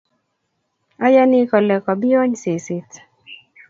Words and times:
Ayani 1.05 1.39
kole 1.49 1.75
kobiony 1.85 2.33
seset 2.43 2.89